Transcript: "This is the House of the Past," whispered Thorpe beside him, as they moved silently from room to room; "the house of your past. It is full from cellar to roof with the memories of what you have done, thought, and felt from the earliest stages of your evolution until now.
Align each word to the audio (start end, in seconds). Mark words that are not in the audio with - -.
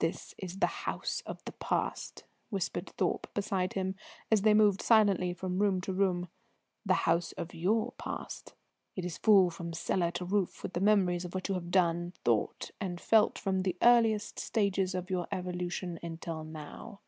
"This 0.00 0.34
is 0.36 0.58
the 0.58 0.66
House 0.82 1.22
of 1.26 1.44
the 1.44 1.52
Past," 1.52 2.24
whispered 2.48 2.90
Thorpe 2.98 3.32
beside 3.34 3.74
him, 3.74 3.94
as 4.28 4.42
they 4.42 4.52
moved 4.52 4.82
silently 4.82 5.32
from 5.32 5.60
room 5.60 5.80
to 5.82 5.92
room; 5.92 6.26
"the 6.84 7.06
house 7.06 7.30
of 7.38 7.54
your 7.54 7.92
past. 7.92 8.54
It 8.96 9.04
is 9.04 9.16
full 9.16 9.48
from 9.48 9.72
cellar 9.72 10.10
to 10.10 10.24
roof 10.24 10.64
with 10.64 10.72
the 10.72 10.80
memories 10.80 11.24
of 11.24 11.36
what 11.36 11.46
you 11.48 11.54
have 11.54 11.70
done, 11.70 12.14
thought, 12.24 12.72
and 12.80 13.00
felt 13.00 13.38
from 13.38 13.62
the 13.62 13.76
earliest 13.80 14.40
stages 14.40 14.92
of 14.92 15.08
your 15.08 15.28
evolution 15.30 16.00
until 16.02 16.42
now. 16.42 16.98